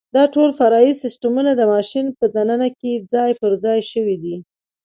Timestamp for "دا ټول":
0.15-0.49